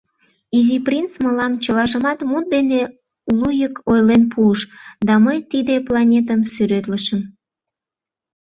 [0.57, 2.81] Изи принц мылам чылажымат мут дене
[3.39, 4.59] луйык ойлен пуыш,
[5.07, 7.21] да мый тиде планетым сӱретлышым.